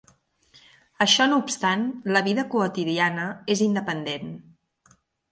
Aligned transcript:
Això 1.05 1.25
no 1.27 1.35
obstant, 1.41 1.83
la 2.15 2.23
vida 2.27 2.45
quotidiana 2.53 3.27
és 3.57 3.61
independent. 3.67 4.33